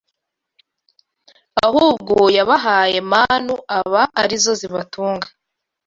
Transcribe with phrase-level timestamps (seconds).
[1.65, 5.27] ahubwo yabahaye manu aba arizo zibatunga